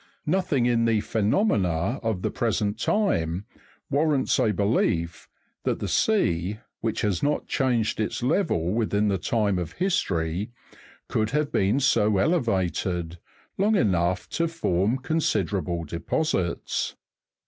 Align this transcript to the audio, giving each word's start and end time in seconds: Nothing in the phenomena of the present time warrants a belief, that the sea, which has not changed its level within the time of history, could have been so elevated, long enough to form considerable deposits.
Nothing 0.25 0.65
in 0.65 0.85
the 0.85 0.99
phenomena 0.99 1.99
of 2.01 2.23
the 2.23 2.31
present 2.31 2.79
time 2.79 3.45
warrants 3.91 4.39
a 4.39 4.51
belief, 4.51 5.27
that 5.63 5.77
the 5.77 5.87
sea, 5.87 6.57
which 6.79 7.01
has 7.01 7.21
not 7.21 7.45
changed 7.45 7.99
its 7.99 8.23
level 8.23 8.73
within 8.73 9.09
the 9.09 9.19
time 9.19 9.59
of 9.59 9.73
history, 9.73 10.49
could 11.07 11.29
have 11.37 11.51
been 11.51 11.79
so 11.79 12.17
elevated, 12.17 13.19
long 13.59 13.75
enough 13.75 14.27
to 14.29 14.47
form 14.47 14.97
considerable 14.97 15.83
deposits. 15.83 16.95